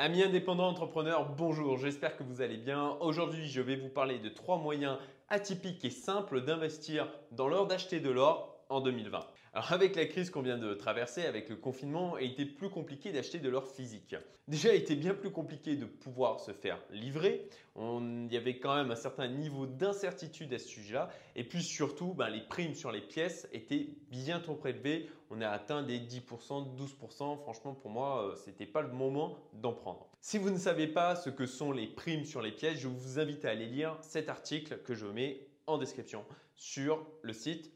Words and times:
Amis 0.00 0.22
indépendants 0.22 0.68
entrepreneurs, 0.68 1.28
bonjour, 1.36 1.76
j'espère 1.76 2.16
que 2.16 2.22
vous 2.22 2.40
allez 2.40 2.56
bien. 2.56 2.96
Aujourd'hui, 3.00 3.48
je 3.48 3.60
vais 3.60 3.74
vous 3.74 3.88
parler 3.88 4.20
de 4.20 4.28
trois 4.28 4.56
moyens 4.56 4.96
atypiques 5.28 5.84
et 5.84 5.90
simples 5.90 6.44
d'investir 6.44 7.08
dans 7.32 7.48
l'or 7.48 7.66
d'acheter 7.66 7.98
de 7.98 8.08
l'or 8.08 8.62
en 8.68 8.80
2020. 8.80 9.26
Alors 9.54 9.72
avec 9.72 9.96
la 9.96 10.06
crise 10.06 10.30
qu'on 10.30 10.42
vient 10.42 10.58
de 10.58 10.74
traverser, 10.74 11.24
avec 11.24 11.48
le 11.48 11.56
confinement, 11.56 12.18
il 12.18 12.32
était 12.32 12.44
plus 12.44 12.68
compliqué 12.68 13.12
d'acheter 13.12 13.38
de 13.38 13.48
l'or 13.48 13.66
physique. 13.66 14.14
Déjà, 14.46 14.74
il 14.74 14.80
était 14.80 14.96
bien 14.96 15.14
plus 15.14 15.30
compliqué 15.30 15.76
de 15.76 15.84
pouvoir 15.84 16.40
se 16.40 16.52
faire 16.52 16.78
livrer. 16.90 17.48
il 17.76 18.28
y 18.32 18.36
avait 18.36 18.58
quand 18.58 18.76
même 18.76 18.90
un 18.90 18.96
certain 18.96 19.28
niveau 19.28 19.66
d'incertitude 19.66 20.52
à 20.54 20.58
ce 20.58 20.68
sujet-là. 20.68 21.10
Et 21.36 21.44
puis 21.44 21.62
surtout, 21.62 22.14
ben, 22.14 22.28
les 22.28 22.40
primes 22.40 22.74
sur 22.74 22.90
les 22.90 23.00
pièces 23.00 23.48
étaient 23.52 23.88
bien 24.10 24.40
trop 24.40 24.54
prélevées. 24.54 25.08
On 25.30 25.40
a 25.40 25.48
atteint 25.48 25.82
des 25.82 25.98
10%, 25.98 26.76
12%. 26.76 27.38
Franchement, 27.38 27.74
pour 27.74 27.90
moi, 27.90 28.24
euh, 28.24 28.36
ce 28.36 28.48
n'était 28.48 28.66
pas 28.66 28.82
le 28.82 28.88
moment 28.88 29.36
d'en 29.52 29.72
prendre. 29.72 30.08
Si 30.20 30.38
vous 30.38 30.50
ne 30.50 30.58
savez 30.58 30.86
pas 30.86 31.16
ce 31.16 31.30
que 31.30 31.46
sont 31.46 31.72
les 31.72 31.86
primes 31.86 32.24
sur 32.24 32.40
les 32.40 32.52
pièces, 32.52 32.78
je 32.78 32.88
vous 32.88 33.18
invite 33.18 33.44
à 33.44 33.50
aller 33.50 33.66
lire 33.66 33.96
cet 34.00 34.28
article 34.28 34.78
que 34.82 34.94
je 34.94 35.06
mets 35.06 35.46
en 35.66 35.78
description 35.78 36.24
sur 36.54 37.06
le 37.22 37.32
site 37.32 37.70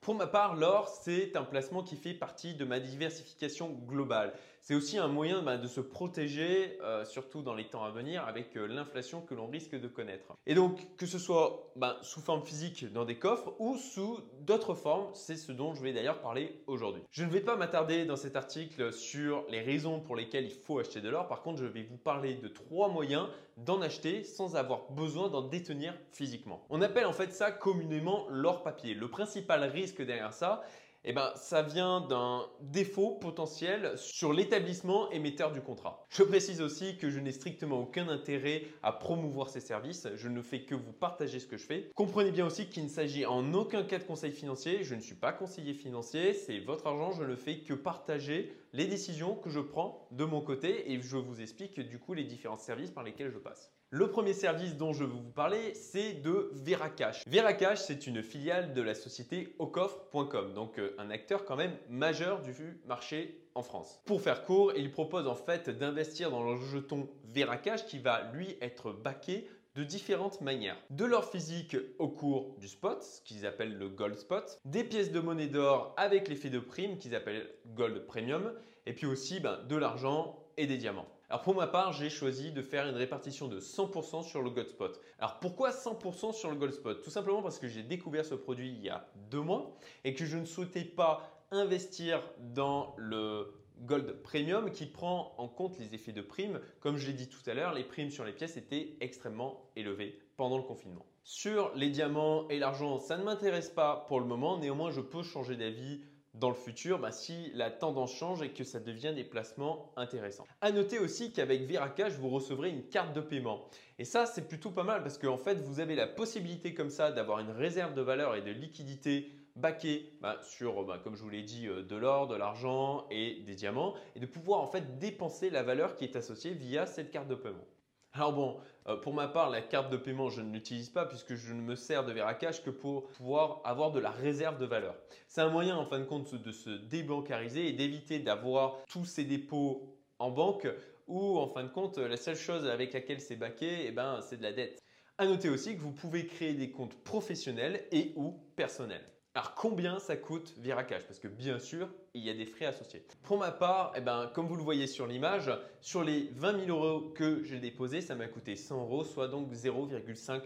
Pour 0.00 0.14
ma 0.14 0.26
part, 0.26 0.54
l'or, 0.56 0.88
c'est 0.88 1.36
un 1.36 1.44
placement 1.44 1.82
qui 1.82 1.96
fait 1.96 2.14
partie 2.14 2.54
de 2.54 2.64
ma 2.64 2.80
diversification 2.80 3.70
globale. 3.70 4.32
C'est 4.62 4.74
aussi 4.74 4.98
un 4.98 5.08
moyen 5.08 5.42
bah, 5.42 5.56
de 5.56 5.66
se 5.66 5.80
protéger, 5.80 6.78
euh, 6.82 7.04
surtout 7.04 7.42
dans 7.42 7.54
les 7.54 7.68
temps 7.68 7.82
à 7.82 7.90
venir, 7.90 8.24
avec 8.26 8.56
euh, 8.56 8.66
l'inflation 8.66 9.22
que 9.22 9.34
l'on 9.34 9.46
risque 9.46 9.74
de 9.74 9.88
connaître. 9.88 10.34
Et 10.46 10.54
donc, 10.54 10.96
que 10.96 11.06
ce 11.06 11.18
soit 11.18 11.72
bah, 11.76 11.98
sous 12.02 12.20
forme 12.20 12.44
physique 12.44 12.92
dans 12.92 13.04
des 13.04 13.18
coffres 13.18 13.54
ou 13.58 13.76
sous 13.76 14.20
d'autres 14.40 14.74
formes, 14.74 15.08
c'est 15.14 15.36
ce 15.36 15.52
dont 15.52 15.74
je 15.74 15.82
vais 15.82 15.92
d'ailleurs 15.92 16.20
parler 16.20 16.62
aujourd'hui. 16.66 17.02
Je 17.10 17.24
ne 17.24 17.30
vais 17.30 17.40
pas 17.40 17.56
m'attarder 17.56 18.04
dans 18.04 18.16
cet 18.16 18.36
article 18.36 18.92
sur 18.92 19.44
les 19.48 19.60
raisons 19.60 20.00
pour 20.00 20.14
lesquelles 20.14 20.44
il 20.44 20.52
faut 20.52 20.78
acheter 20.78 21.00
de 21.00 21.08
l'or. 21.08 21.26
Par 21.26 21.42
contre, 21.42 21.58
je 21.58 21.66
vais 21.66 21.82
vous 21.82 21.96
parler 21.96 22.34
de 22.34 22.48
trois 22.48 22.88
moyens 22.88 23.28
d'en 23.56 23.80
acheter 23.80 24.24
sans 24.24 24.56
avoir 24.56 24.90
besoin 24.90 25.28
d'en 25.28 25.42
détenir 25.42 25.94
physiquement. 26.12 26.64
On 26.70 26.82
appelle 26.82 27.06
en 27.06 27.12
fait 27.12 27.32
ça 27.32 27.50
communément 27.50 28.26
l'or 28.30 28.62
papier. 28.62 28.94
Le 28.94 29.08
principal 29.08 29.64
risque 29.64 30.02
derrière 30.02 30.32
ça, 30.32 30.62
eh 31.04 31.12
ben, 31.12 31.32
ça 31.34 31.62
vient 31.62 32.00
d'un 32.02 32.46
défaut 32.60 33.12
potentiel 33.12 33.92
sur 33.96 34.32
l'établissement 34.32 35.10
émetteur 35.10 35.52
du 35.52 35.60
contrat. 35.60 36.04
Je 36.10 36.22
précise 36.22 36.60
aussi 36.60 36.98
que 36.98 37.10
je 37.10 37.20
n'ai 37.20 37.32
strictement 37.32 37.80
aucun 37.80 38.08
intérêt 38.08 38.64
à 38.82 38.92
promouvoir 38.92 39.48
ces 39.48 39.60
services, 39.60 40.08
je 40.14 40.28
ne 40.28 40.42
fais 40.42 40.62
que 40.62 40.74
vous 40.74 40.92
partager 40.92 41.40
ce 41.40 41.46
que 41.46 41.56
je 41.56 41.64
fais. 41.64 41.90
Comprenez 41.94 42.30
bien 42.30 42.46
aussi 42.46 42.66
qu'il 42.66 42.84
ne 42.84 42.88
s'agit 42.88 43.24
en 43.24 43.54
aucun 43.54 43.82
cas 43.82 43.98
de 43.98 44.04
conseil 44.04 44.32
financier, 44.32 44.84
je 44.84 44.94
ne 44.94 45.00
suis 45.00 45.14
pas 45.14 45.32
conseiller 45.32 45.74
financier, 45.74 46.34
c'est 46.34 46.58
votre 46.60 46.86
argent, 46.86 47.12
je 47.12 47.24
ne 47.24 47.36
fais 47.36 47.60
que 47.60 47.74
partager 47.74 48.54
les 48.72 48.86
décisions 48.86 49.34
que 49.34 49.50
je 49.50 49.60
prends 49.60 50.06
de 50.10 50.24
mon 50.24 50.40
côté 50.40 50.92
et 50.92 51.00
je 51.00 51.16
vous 51.16 51.40
explique 51.40 51.80
du 51.80 51.98
coup 51.98 52.14
les 52.14 52.24
différents 52.24 52.56
services 52.56 52.90
par 52.90 53.04
lesquels 53.04 53.30
je 53.30 53.38
passe. 53.38 53.72
Le 53.92 54.08
premier 54.08 54.34
service 54.34 54.76
dont 54.76 54.92
je 54.92 55.02
veux 55.02 55.10
vous 55.10 55.32
parler, 55.32 55.74
c'est 55.74 56.12
de 56.22 56.52
Veracash. 56.52 57.24
Veracash, 57.26 57.80
c'est 57.80 58.06
une 58.06 58.22
filiale 58.22 58.72
de 58.72 58.82
la 58.82 58.94
société 58.94 59.56
aucoffre.com, 59.58 60.54
donc 60.54 60.78
euh, 60.78 60.94
un 60.98 61.10
acteur 61.10 61.44
quand 61.44 61.56
même 61.56 61.76
majeur 61.88 62.40
du 62.40 62.80
marché 62.86 63.42
en 63.56 63.64
France. 63.64 64.00
Pour 64.04 64.22
faire 64.22 64.44
court, 64.44 64.72
il 64.76 64.92
propose 64.92 65.26
en 65.26 65.34
fait 65.34 65.70
d'investir 65.70 66.30
dans 66.30 66.44
le 66.44 66.56
jeton 66.70 67.08
Veracash 67.24 67.84
qui 67.86 67.98
va 67.98 68.30
lui 68.32 68.56
être 68.60 68.92
backé 68.92 69.48
de 69.74 69.82
différentes 69.82 70.40
manières. 70.40 70.76
De 70.90 71.04
l'or 71.04 71.28
physique 71.28 71.76
au 71.98 72.06
cours 72.06 72.54
du 72.60 72.68
spot, 72.68 73.02
ce 73.02 73.20
qu'ils 73.22 73.44
appellent 73.44 73.76
le 73.76 73.88
gold 73.88 74.16
spot, 74.16 74.60
des 74.66 74.84
pièces 74.84 75.10
de 75.10 75.18
monnaie 75.18 75.48
d'or 75.48 75.96
avec 75.96 76.28
l'effet 76.28 76.50
de 76.50 76.60
prime 76.60 76.96
qu'ils 76.96 77.16
appellent 77.16 77.50
gold 77.74 78.06
premium, 78.06 78.52
et 78.86 78.92
puis 78.92 79.06
aussi 79.06 79.40
ben, 79.40 79.58
de 79.68 79.74
l'argent 79.74 80.38
et 80.56 80.68
des 80.68 80.76
diamants. 80.76 81.08
Alors 81.30 81.42
pour 81.42 81.54
ma 81.54 81.68
part, 81.68 81.92
j'ai 81.92 82.10
choisi 82.10 82.50
de 82.50 82.60
faire 82.60 82.88
une 82.88 82.96
répartition 82.96 83.46
de 83.46 83.60
100% 83.60 84.24
sur 84.24 84.42
le 84.42 84.50
Gold 84.50 84.66
Spot. 84.66 85.00
Alors 85.20 85.38
pourquoi 85.38 85.70
100% 85.70 86.32
sur 86.32 86.50
le 86.50 86.56
Gold 86.56 86.72
Spot 86.72 87.00
Tout 87.04 87.10
simplement 87.10 87.40
parce 87.40 87.60
que 87.60 87.68
j'ai 87.68 87.84
découvert 87.84 88.24
ce 88.24 88.34
produit 88.34 88.68
il 88.68 88.82
y 88.82 88.88
a 88.88 89.08
deux 89.30 89.40
mois 89.40 89.76
et 90.02 90.12
que 90.12 90.26
je 90.26 90.36
ne 90.36 90.44
souhaitais 90.44 90.82
pas 90.82 91.30
investir 91.52 92.20
dans 92.40 92.96
le 92.98 93.54
Gold 93.82 94.22
Premium 94.24 94.72
qui 94.72 94.86
prend 94.86 95.32
en 95.38 95.46
compte 95.46 95.78
les 95.78 95.94
effets 95.94 96.10
de 96.10 96.20
prime. 96.20 96.58
Comme 96.80 96.96
je 96.96 97.06
l'ai 97.06 97.12
dit 97.12 97.28
tout 97.28 97.48
à 97.48 97.54
l'heure, 97.54 97.74
les 97.74 97.84
primes 97.84 98.10
sur 98.10 98.24
les 98.24 98.32
pièces 98.32 98.56
étaient 98.56 98.96
extrêmement 99.00 99.70
élevées 99.76 100.18
pendant 100.36 100.56
le 100.56 100.64
confinement. 100.64 101.06
Sur 101.22 101.72
les 101.76 101.90
diamants 101.90 102.48
et 102.48 102.58
l'argent, 102.58 102.98
ça 102.98 103.16
ne 103.16 103.22
m'intéresse 103.22 103.68
pas 103.68 104.04
pour 104.08 104.18
le 104.18 104.26
moment. 104.26 104.58
Néanmoins, 104.58 104.90
je 104.90 105.00
peux 105.00 105.22
changer 105.22 105.54
d'avis 105.54 106.00
dans 106.34 106.48
le 106.48 106.54
futur 106.54 106.98
bah, 106.98 107.12
si 107.12 107.50
la 107.54 107.70
tendance 107.70 108.14
change 108.14 108.42
et 108.42 108.50
que 108.50 108.64
ça 108.64 108.80
devient 108.80 109.12
des 109.14 109.24
placements 109.24 109.92
intéressants. 109.96 110.46
À 110.60 110.72
noter 110.72 110.98
aussi 110.98 111.32
qu'avec 111.32 111.62
Veracash, 111.62 112.12
vous 112.14 112.28
recevrez 112.30 112.70
une 112.70 112.84
carte 112.84 113.12
de 113.14 113.20
paiement. 113.20 113.60
Et 113.98 114.04
ça, 114.04 114.26
c'est 114.26 114.48
plutôt 114.48 114.70
pas 114.70 114.84
mal 114.84 115.02
parce 115.02 115.18
qu'en 115.18 115.38
fait, 115.38 115.56
vous 115.56 115.80
avez 115.80 115.94
la 115.94 116.06
possibilité 116.06 116.74
comme 116.74 116.90
ça 116.90 117.12
d'avoir 117.12 117.40
une 117.40 117.50
réserve 117.50 117.94
de 117.94 118.02
valeur 118.02 118.36
et 118.36 118.42
de 118.42 118.50
liquidité 118.50 119.32
baquée 119.56 120.12
bah, 120.20 120.38
sur, 120.42 120.84
bah, 120.84 121.00
comme 121.02 121.16
je 121.16 121.22
vous 121.22 121.30
l'ai 121.30 121.42
dit, 121.42 121.66
euh, 121.66 121.82
de 121.82 121.96
l'or, 121.96 122.28
de 122.28 122.36
l'argent 122.36 123.06
et 123.10 123.42
des 123.46 123.54
diamants 123.54 123.94
et 124.14 124.20
de 124.20 124.26
pouvoir 124.26 124.60
en 124.60 124.68
fait 124.68 124.98
dépenser 124.98 125.50
la 125.50 125.62
valeur 125.62 125.96
qui 125.96 126.04
est 126.04 126.16
associée 126.16 126.52
via 126.52 126.86
cette 126.86 127.10
carte 127.10 127.28
de 127.28 127.34
paiement. 127.34 127.66
Alors 128.12 128.32
bon, 128.32 128.60
euh, 128.88 128.96
pour 128.96 129.14
ma 129.14 129.28
part, 129.28 129.50
la 129.50 129.62
carte 129.62 129.90
de 129.90 129.96
paiement, 129.96 130.30
je 130.30 130.40
ne 130.40 130.52
l'utilise 130.52 130.90
pas 130.90 131.06
puisque 131.06 131.36
je 131.36 131.54
ne 131.54 131.60
me 131.60 131.76
sers 131.76 132.04
de 132.04 132.12
Veracash 132.12 132.62
que 132.62 132.70
pour 132.70 133.08
pouvoir 133.10 133.60
avoir 133.64 133.92
de 133.92 134.00
la 134.00 134.10
réserve 134.10 134.58
de 134.58 134.66
valeur. 134.66 134.96
C'est 135.28 135.42
un 135.42 135.48
moyen 135.48 135.76
en 135.76 135.86
fin 135.86 136.00
de 136.00 136.04
compte 136.04 136.34
de 136.34 136.50
se 136.50 136.70
débancariser 136.70 137.68
et 137.68 137.72
d'éviter 137.72 138.18
d'avoir 138.18 138.78
tous 138.88 139.04
ces 139.04 139.24
dépôts 139.24 139.96
en 140.18 140.30
banque 140.30 140.66
ou 141.06 141.38
en 141.38 141.48
fin 141.48 141.62
de 141.62 141.68
compte, 141.68 141.98
la 141.98 142.16
seule 142.16 142.36
chose 142.36 142.66
avec 142.66 142.92
laquelle 142.92 143.20
c'est 143.20 143.36
baqué, 143.36 143.86
eh 143.86 143.92
ben, 143.92 144.20
c'est 144.22 144.38
de 144.38 144.42
la 144.42 144.52
dette. 144.52 144.80
À 145.18 145.26
noter 145.26 145.48
aussi 145.48 145.76
que 145.76 145.80
vous 145.80 145.92
pouvez 145.92 146.26
créer 146.26 146.54
des 146.54 146.70
comptes 146.70 146.94
professionnels 147.04 147.84
et 147.92 148.12
ou 148.16 148.32
personnels. 148.56 149.04
Alors 149.34 149.54
combien 149.54 150.00
ça 150.00 150.16
coûte 150.16 150.54
Veracash 150.58 151.04
Parce 151.04 151.20
que 151.20 151.28
bien 151.28 151.60
sûr, 151.60 151.88
il 152.14 152.24
y 152.24 152.30
a 152.30 152.34
des 152.34 152.46
frais 152.46 152.66
associés. 152.66 153.04
Pour 153.22 153.38
ma 153.38 153.52
part, 153.52 153.92
eh 153.94 154.00
ben, 154.00 154.28
comme 154.34 154.48
vous 154.48 154.56
le 154.56 154.62
voyez 154.62 154.88
sur 154.88 155.06
l'image, 155.06 155.52
sur 155.80 156.02
les 156.02 156.32
20 156.34 156.66
000 156.66 156.76
euros 156.76 157.10
que 157.10 157.44
j'ai 157.44 157.60
déposés, 157.60 158.00
ça 158.00 158.16
m'a 158.16 158.26
coûté 158.26 158.56
100 158.56 158.80
euros, 158.80 159.04
soit 159.04 159.28
donc 159.28 159.52
0,5%. 159.52 160.42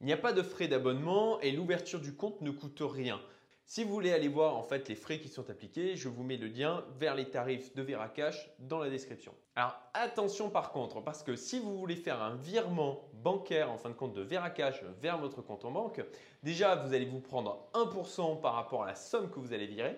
Il 0.00 0.06
n'y 0.06 0.12
a 0.12 0.16
pas 0.16 0.32
de 0.32 0.42
frais 0.42 0.68
d'abonnement 0.68 1.40
et 1.40 1.50
l'ouverture 1.50 2.00
du 2.00 2.14
compte 2.14 2.40
ne 2.42 2.52
coûte 2.52 2.80
rien. 2.80 3.20
Si 3.72 3.84
vous 3.84 3.92
voulez 3.92 4.12
aller 4.12 4.26
voir 4.26 4.56
en 4.56 4.64
fait 4.64 4.88
les 4.88 4.96
frais 4.96 5.20
qui 5.20 5.28
sont 5.28 5.48
appliqués, 5.48 5.94
je 5.94 6.08
vous 6.08 6.24
mets 6.24 6.36
le 6.36 6.48
lien 6.48 6.84
vers 6.98 7.14
les 7.14 7.30
tarifs 7.30 7.72
de 7.76 7.82
Veracash 7.82 8.50
dans 8.58 8.80
la 8.80 8.90
description. 8.90 9.32
Alors 9.54 9.76
attention 9.94 10.50
par 10.50 10.72
contre, 10.72 11.00
parce 11.04 11.22
que 11.22 11.36
si 11.36 11.60
vous 11.60 11.78
voulez 11.78 11.94
faire 11.94 12.20
un 12.20 12.34
virement 12.34 13.08
bancaire 13.22 13.70
en 13.70 13.78
fin 13.78 13.90
de 13.90 13.94
compte 13.94 14.12
de 14.12 14.22
Veracash 14.22 14.82
vers 15.00 15.18
votre 15.18 15.40
compte 15.40 15.64
en 15.64 15.70
banque, 15.70 16.04
déjà 16.42 16.74
vous 16.74 16.92
allez 16.92 17.04
vous 17.04 17.20
prendre 17.20 17.70
1% 17.74 18.40
par 18.40 18.54
rapport 18.54 18.82
à 18.82 18.86
la 18.86 18.96
somme 18.96 19.30
que 19.30 19.38
vous 19.38 19.52
allez 19.52 19.68
virer. 19.68 19.96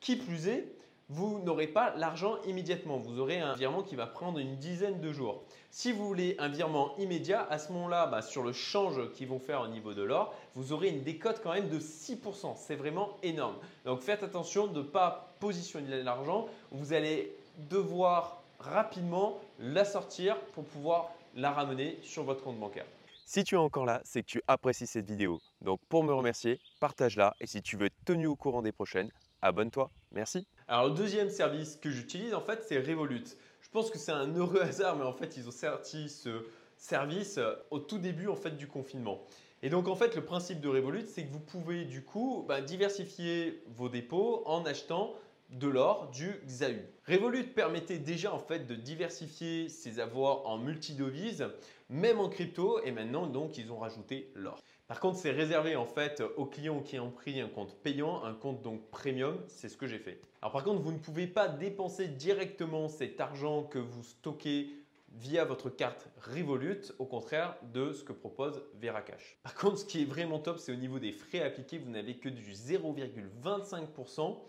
Qui 0.00 0.16
plus 0.16 0.48
est, 0.48 0.74
vous 1.12 1.40
n'aurez 1.40 1.66
pas 1.66 1.94
l'argent 1.96 2.38
immédiatement. 2.46 2.96
Vous 2.96 3.20
aurez 3.20 3.38
un 3.38 3.52
virement 3.52 3.82
qui 3.82 3.96
va 3.96 4.06
prendre 4.06 4.38
une 4.38 4.56
dizaine 4.56 4.98
de 4.98 5.12
jours. 5.12 5.42
Si 5.70 5.92
vous 5.92 6.06
voulez 6.06 6.36
un 6.38 6.48
virement 6.48 6.96
immédiat, 6.96 7.46
à 7.50 7.58
ce 7.58 7.70
moment-là, 7.72 8.06
bah, 8.06 8.22
sur 8.22 8.42
le 8.42 8.52
change 8.52 9.12
qu'ils 9.12 9.28
vont 9.28 9.38
faire 9.38 9.60
au 9.60 9.68
niveau 9.68 9.92
de 9.92 10.02
l'or, 10.02 10.34
vous 10.54 10.72
aurez 10.72 10.88
une 10.88 11.02
décote 11.02 11.42
quand 11.42 11.52
même 11.52 11.68
de 11.68 11.78
6%. 11.78 12.56
C'est 12.56 12.76
vraiment 12.76 13.18
énorme. 13.22 13.56
Donc 13.84 14.00
faites 14.00 14.22
attention 14.22 14.66
de 14.68 14.78
ne 14.78 14.86
pas 14.86 15.34
positionner 15.38 16.02
l'argent. 16.02 16.46
Vous 16.70 16.94
allez 16.94 17.36
devoir 17.70 18.42
rapidement 18.58 19.38
la 19.58 19.84
sortir 19.84 20.40
pour 20.54 20.64
pouvoir 20.64 21.10
la 21.34 21.50
ramener 21.50 21.98
sur 22.02 22.24
votre 22.24 22.42
compte 22.42 22.58
bancaire. 22.58 22.86
Si 23.26 23.44
tu 23.44 23.56
es 23.56 23.58
encore 23.58 23.84
là, 23.84 24.00
c'est 24.04 24.22
que 24.22 24.28
tu 24.28 24.42
apprécies 24.48 24.86
cette 24.86 25.06
vidéo. 25.06 25.40
Donc 25.60 25.78
pour 25.90 26.04
me 26.04 26.14
remercier, 26.14 26.58
partage-la 26.80 27.34
et 27.38 27.46
si 27.46 27.60
tu 27.60 27.76
veux 27.76 27.86
être 27.86 28.04
tenu 28.06 28.26
au 28.26 28.36
courant 28.36 28.62
des 28.62 28.72
prochaines, 28.72 29.10
abonne-toi. 29.42 29.90
Merci. 30.12 30.46
Alors 30.68 30.88
le 30.88 30.94
deuxième 30.94 31.28
service 31.28 31.76
que 31.76 31.90
j'utilise 31.90 32.32
en 32.34 32.40
fait 32.40 32.64
c'est 32.66 32.78
Revolut. 32.78 33.24
Je 33.60 33.68
pense 33.70 33.90
que 33.90 33.98
c'est 33.98 34.12
un 34.12 34.34
heureux 34.34 34.60
hasard 34.60 34.96
mais 34.96 35.04
en 35.04 35.12
fait 35.12 35.36
ils 35.36 35.46
ont 35.48 35.52
sorti 35.52 36.08
ce 36.08 36.46
service 36.76 37.38
euh, 37.38 37.54
au 37.70 37.78
tout 37.78 37.98
début 37.98 38.28
en 38.28 38.36
fait 38.36 38.56
du 38.56 38.66
confinement. 38.66 39.22
Et 39.62 39.68
donc 39.68 39.88
en 39.88 39.94
fait 39.94 40.16
le 40.16 40.24
principe 40.24 40.60
de 40.60 40.68
Revolut 40.68 41.06
c'est 41.06 41.26
que 41.26 41.32
vous 41.32 41.40
pouvez 41.40 41.84
du 41.84 42.02
coup 42.02 42.44
bah, 42.48 42.60
diversifier 42.60 43.62
vos 43.76 43.88
dépôts 43.88 44.42
en 44.46 44.64
achetant 44.64 45.14
de 45.52 45.68
l'or 45.68 46.10
du 46.10 46.40
XAU. 46.46 46.80
Revolut 47.06 47.44
permettait 47.44 47.98
déjà 47.98 48.32
en 48.32 48.38
fait 48.38 48.66
de 48.66 48.74
diversifier 48.74 49.68
ses 49.68 50.00
avoirs 50.00 50.46
en 50.46 50.56
multidevises, 50.56 51.46
même 51.90 52.20
en 52.20 52.28
crypto, 52.28 52.80
et 52.84 52.90
maintenant 52.90 53.26
donc 53.26 53.58
ils 53.58 53.70
ont 53.70 53.78
rajouté 53.78 54.32
l'or. 54.34 54.58
Par 54.92 55.00
contre, 55.00 55.16
c'est 55.16 55.30
réservé 55.30 55.74
en 55.74 55.86
fait 55.86 56.22
aux 56.36 56.44
clients 56.44 56.82
qui 56.82 56.98
ont 57.00 57.10
pris 57.10 57.40
un 57.40 57.48
compte 57.48 57.74
payant, 57.76 58.22
un 58.24 58.34
compte 58.34 58.60
donc 58.60 58.90
premium, 58.90 59.38
c'est 59.48 59.70
ce 59.70 59.78
que 59.78 59.86
j'ai 59.86 59.98
fait. 59.98 60.20
Alors 60.42 60.52
par 60.52 60.64
contre, 60.64 60.82
vous 60.82 60.92
ne 60.92 60.98
pouvez 60.98 61.26
pas 61.26 61.48
dépenser 61.48 62.08
directement 62.08 62.88
cet 62.88 63.18
argent 63.18 63.62
que 63.62 63.78
vous 63.78 64.02
stockez 64.02 64.68
via 65.12 65.46
votre 65.46 65.70
carte 65.70 66.08
Revolut, 66.20 66.92
au 66.98 67.06
contraire 67.06 67.56
de 67.72 67.94
ce 67.94 68.04
que 68.04 68.12
propose 68.12 68.62
Veracash. 68.74 69.38
Par 69.42 69.54
contre, 69.54 69.78
ce 69.78 69.86
qui 69.86 70.02
est 70.02 70.04
vraiment 70.04 70.38
top, 70.38 70.58
c'est 70.58 70.72
au 70.72 70.76
niveau 70.76 70.98
des 70.98 71.12
frais 71.12 71.40
appliqués, 71.40 71.78
vous 71.78 71.88
n'avez 71.90 72.18
que 72.18 72.28
du 72.28 72.52
0,25% 72.52 74.40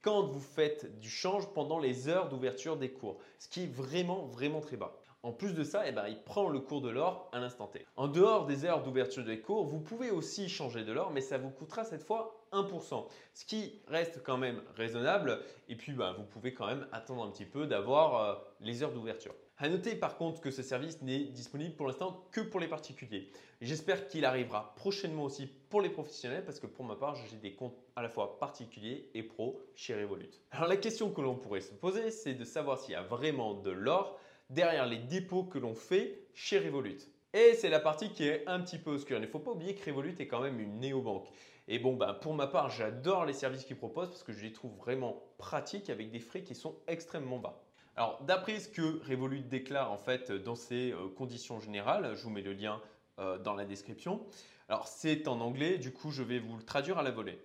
quand 0.00 0.22
vous 0.22 0.40
faites 0.40 0.98
du 0.98 1.10
change 1.10 1.52
pendant 1.52 1.78
les 1.78 2.08
heures 2.08 2.30
d'ouverture 2.30 2.78
des 2.78 2.90
cours, 2.90 3.18
ce 3.38 3.48
qui 3.48 3.64
est 3.64 3.70
vraiment, 3.70 4.24
vraiment 4.24 4.62
très 4.62 4.78
bas. 4.78 4.99
En 5.22 5.32
plus 5.32 5.52
de 5.52 5.64
ça, 5.64 5.86
eh 5.86 5.92
ben, 5.92 6.08
il 6.08 6.22
prend 6.22 6.48
le 6.48 6.60
cours 6.60 6.80
de 6.80 6.88
l'or 6.88 7.28
à 7.32 7.40
l'instant 7.40 7.66
T. 7.66 7.86
En 7.96 8.08
dehors 8.08 8.46
des 8.46 8.64
heures 8.64 8.82
d'ouverture 8.82 9.22
des 9.22 9.40
cours, 9.40 9.66
vous 9.66 9.80
pouvez 9.80 10.10
aussi 10.10 10.48
changer 10.48 10.82
de 10.82 10.92
l'or, 10.92 11.10
mais 11.10 11.20
ça 11.20 11.36
vous 11.36 11.50
coûtera 11.50 11.84
cette 11.84 12.02
fois 12.02 12.46
1%, 12.52 13.06
ce 13.34 13.44
qui 13.44 13.82
reste 13.86 14.22
quand 14.22 14.38
même 14.38 14.62
raisonnable. 14.76 15.40
Et 15.68 15.76
puis, 15.76 15.92
ben, 15.92 16.14
vous 16.14 16.24
pouvez 16.24 16.54
quand 16.54 16.66
même 16.66 16.86
attendre 16.90 17.22
un 17.22 17.30
petit 17.30 17.44
peu 17.44 17.66
d'avoir 17.66 18.16
euh, 18.16 18.34
les 18.60 18.82
heures 18.82 18.92
d'ouverture. 18.92 19.34
À 19.58 19.68
noter 19.68 19.94
par 19.94 20.16
contre 20.16 20.40
que 20.40 20.50
ce 20.50 20.62
service 20.62 21.02
n'est 21.02 21.24
disponible 21.24 21.74
pour 21.76 21.86
l'instant 21.86 22.24
que 22.32 22.40
pour 22.40 22.58
les 22.58 22.66
particuliers. 22.66 23.30
J'espère 23.60 24.08
qu'il 24.08 24.24
arrivera 24.24 24.74
prochainement 24.74 25.24
aussi 25.24 25.46
pour 25.68 25.82
les 25.82 25.90
professionnels 25.90 26.46
parce 26.46 26.60
que 26.60 26.66
pour 26.66 26.86
ma 26.86 26.96
part, 26.96 27.14
j'ai 27.14 27.36
des 27.36 27.52
comptes 27.52 27.76
à 27.94 28.00
la 28.00 28.08
fois 28.08 28.38
particuliers 28.38 29.10
et 29.12 29.22
pro 29.22 29.60
chez 29.74 29.94
Revolut. 30.00 30.30
Alors 30.50 30.66
la 30.66 30.78
question 30.78 31.10
que 31.10 31.20
l'on 31.20 31.34
pourrait 31.34 31.60
se 31.60 31.74
poser, 31.74 32.10
c'est 32.10 32.32
de 32.32 32.44
savoir 32.44 32.78
s'il 32.78 32.92
y 32.92 32.96
a 32.96 33.02
vraiment 33.02 33.52
de 33.52 33.70
l'or 33.70 34.18
derrière 34.50 34.86
les 34.86 34.98
dépôts 34.98 35.44
que 35.44 35.58
l'on 35.58 35.74
fait 35.74 36.26
chez 36.34 36.58
Revolut. 36.58 36.98
Et 37.32 37.54
c'est 37.54 37.70
la 37.70 37.80
partie 37.80 38.10
qui 38.10 38.24
est 38.24 38.46
un 38.46 38.60
petit 38.60 38.78
peu 38.78 38.90
obscure. 38.90 39.16
Il 39.18 39.22
ne 39.22 39.26
faut 39.26 39.38
pas 39.38 39.52
oublier 39.52 39.74
que 39.74 39.88
Revolut 39.88 40.16
est 40.18 40.26
quand 40.26 40.40
même 40.40 40.60
une 40.60 40.80
néobanque. 40.80 41.28
Et 41.68 41.78
bon, 41.78 41.94
ben, 41.94 42.14
pour 42.14 42.34
ma 42.34 42.48
part, 42.48 42.68
j'adore 42.68 43.24
les 43.24 43.32
services 43.32 43.64
qu'ils 43.64 43.76
proposent 43.76 44.08
parce 44.08 44.24
que 44.24 44.32
je 44.32 44.42
les 44.42 44.52
trouve 44.52 44.76
vraiment 44.76 45.22
pratiques 45.38 45.88
avec 45.88 46.10
des 46.10 46.18
frais 46.18 46.42
qui 46.42 46.56
sont 46.56 46.74
extrêmement 46.88 47.38
bas. 47.38 47.62
Alors, 47.96 48.20
d'après 48.24 48.58
ce 48.58 48.68
que 48.68 49.00
Revolut 49.08 49.40
déclare 49.40 49.92
en 49.92 49.98
fait 49.98 50.32
dans 50.32 50.56
ses 50.56 50.92
euh, 50.92 51.08
conditions 51.16 51.60
générales, 51.60 52.14
je 52.16 52.22
vous 52.24 52.30
mets 52.30 52.42
le 52.42 52.52
lien 52.52 52.80
euh, 53.20 53.38
dans 53.38 53.54
la 53.54 53.64
description. 53.64 54.26
Alors, 54.68 54.88
c'est 54.88 55.28
en 55.28 55.40
anglais, 55.40 55.78
du 55.78 55.92
coup, 55.92 56.10
je 56.10 56.22
vais 56.22 56.40
vous 56.40 56.56
le 56.56 56.62
traduire 56.62 56.98
à 56.98 57.02
la 57.02 57.10
volée. 57.12 57.38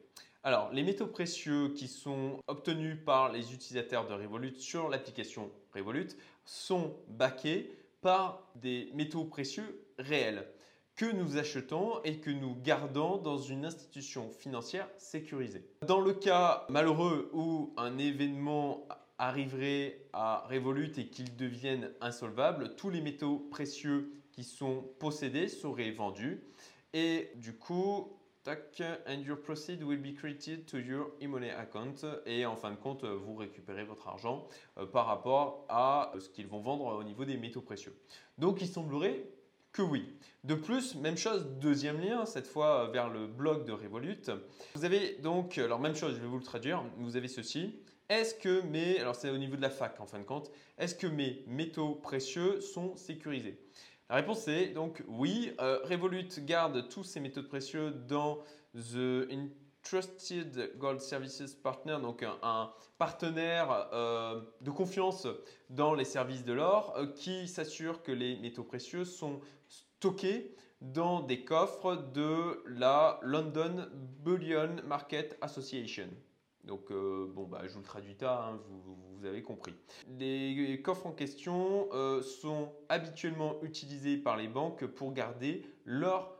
Alors, 0.43 0.71
les 0.71 0.83
métaux 0.83 1.07
précieux 1.07 1.69
qui 1.69 1.87
sont 1.87 2.39
obtenus 2.47 2.97
par 3.03 3.31
les 3.31 3.53
utilisateurs 3.53 4.07
de 4.07 4.13
Revolut 4.13 4.55
sur 4.55 4.89
l'application 4.89 5.51
Revolut 5.75 6.07
sont 6.45 6.95
backés 7.07 7.71
par 8.01 8.47
des 8.55 8.89
métaux 8.93 9.25
précieux 9.25 9.85
réels 9.99 10.47
que 10.95 11.05
nous 11.05 11.37
achetons 11.37 12.01
et 12.03 12.19
que 12.19 12.29
nous 12.29 12.55
gardons 12.55 13.17
dans 13.17 13.37
une 13.37 13.65
institution 13.65 14.29
financière 14.29 14.87
sécurisée. 14.97 15.67
Dans 15.85 15.99
le 15.99 16.13
cas 16.13 16.65
malheureux 16.69 17.29
où 17.33 17.73
un 17.77 17.97
événement 17.97 18.87
arriverait 19.17 19.99
à 20.13 20.47
Revolut 20.49 20.91
et 20.97 21.07
qu'il 21.07 21.35
devienne 21.35 21.91
insolvable, 22.01 22.75
tous 22.75 22.89
les 22.89 23.01
métaux 23.01 23.39
précieux 23.51 24.11
qui 24.31 24.43
sont 24.43 24.85
possédés 24.99 25.47
seraient 25.47 25.91
vendus 25.91 26.41
et 26.93 27.31
du 27.35 27.53
coup, 27.53 28.17
tac, 28.45 28.79
and 29.07 29.25
your 29.25 29.35
proceeds 29.35 29.83
will 29.83 29.97
be 29.97 30.13
credited 30.13 30.67
to 30.67 30.77
your 30.77 31.11
e-money 31.21 31.49
account 31.49 32.05
et 32.27 32.45
en 32.45 32.55
fin 32.55 32.69
de 32.69 32.75
compte, 32.75 33.03
vous 33.03 33.35
récupérez 33.35 33.83
votre 33.83 34.07
argent 34.07 34.47
euh, 34.77 34.85
par 34.85 35.07
rapport 35.07 35.65
à 35.67 36.13
ce 36.19 36.29
qu'ils 36.29 36.47
vont 36.47 36.61
vendre 36.61 36.85
au 36.85 37.03
niveau 37.03 37.25
des 37.25 37.37
métaux 37.37 37.61
précieux. 37.61 37.95
Donc, 38.37 38.61
il 38.61 38.67
semblerait 38.67 39.25
que 39.71 39.81
oui. 39.81 40.13
De 40.43 40.53
plus, 40.53 40.95
même 40.95 41.17
chose, 41.17 41.47
deuxième 41.59 41.99
lien, 41.99 42.25
cette 42.25 42.45
fois 42.45 42.87
vers 42.93 43.09
le 43.09 43.25
blog 43.25 43.65
de 43.65 43.73
Revolut. 43.73 44.21
Vous 44.75 44.85
avez 44.85 45.15
donc, 45.15 45.57
alors 45.57 45.79
même 45.79 45.95
chose, 45.95 46.15
je 46.15 46.21
vais 46.21 46.27
vous 46.27 46.37
le 46.37 46.43
traduire, 46.43 46.83
vous 46.97 47.17
avez 47.17 47.27
ceci. 47.27 47.81
Est-ce 48.07 48.35
que 48.35 48.61
mes, 48.61 48.99
alors 48.99 49.15
c'est 49.15 49.31
au 49.31 49.37
niveau 49.37 49.55
de 49.55 49.61
la 49.61 49.71
fac 49.71 49.99
en 49.99 50.05
fin 50.05 50.19
de 50.19 50.23
compte, 50.23 50.51
est-ce 50.77 50.93
que 50.93 51.07
mes 51.07 51.43
métaux 51.47 51.95
précieux 51.95 52.61
sont 52.61 52.95
sécurisés? 52.95 53.59
La 54.09 54.17
réponse 54.17 54.47
est 54.47 54.67
donc 54.67 55.03
oui. 55.07 55.51
Euh, 55.59 55.79
Revolut 55.83 56.27
garde 56.39 56.87
tous 56.89 57.03
ces 57.03 57.19
métaux 57.19 57.41
précieux 57.41 57.89
dans 57.89 58.39
The 58.75 59.27
Trusted 59.81 60.77
Gold 60.77 61.01
Services 61.01 61.55
Partner, 61.55 61.97
donc 62.01 62.23
un, 62.23 62.71
partenaire 62.97 63.89
euh, 63.93 64.41
de 64.61 64.69
confiance 64.71 65.27
dans 65.69 65.93
les 65.93 66.05
services 66.05 66.45
de 66.45 66.53
l'or 66.53 66.93
euh, 66.97 67.07
qui 67.07 67.47
s'assure 67.47 68.03
que 68.03 68.11
les 68.11 68.37
métaux 68.37 68.63
précieux 68.63 69.05
sont 69.05 69.41
stockés 69.67 70.55
dans 70.81 71.21
des 71.21 71.43
coffres 71.43 71.95
de 72.13 72.63
la 72.67 73.19
London 73.23 73.87
Bullion 74.23 74.75
Market 74.85 75.37
Association. 75.41 76.09
Donc, 76.65 76.91
euh, 76.91 77.27
bon, 77.33 77.43
bah, 77.43 77.61
je 77.63 77.73
vous 77.73 77.79
le 77.79 77.85
traduis 77.85 78.15
pas, 78.15 78.49
hein, 78.49 78.59
vous, 78.67 79.25
avez 79.25 79.43
compris. 79.43 79.73
Les 80.19 80.81
coffres 80.83 81.07
en 81.07 81.11
question 81.11 81.87
euh, 81.93 82.21
sont 82.21 82.71
habituellement 82.89 83.55
utilisés 83.61 84.17
par 84.17 84.37
les 84.37 84.47
banques 84.47 84.85
pour 84.85 85.13
garder 85.13 85.65
leurs 85.85 86.35